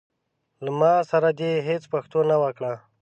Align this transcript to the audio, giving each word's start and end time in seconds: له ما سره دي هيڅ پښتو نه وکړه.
له 0.63 0.71
ما 0.79 0.93
سره 1.11 1.29
دي 1.39 1.51
هيڅ 1.67 1.83
پښتو 1.93 2.19
نه 2.31 2.35
وکړه. 2.43 2.73